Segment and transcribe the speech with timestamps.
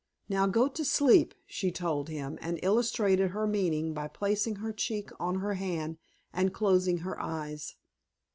[0.27, 5.11] "Now go to sleep," she told him, and illustrated her meaning by placing her cheek
[5.19, 5.99] on her hand
[6.33, 7.75] and closing her eyes.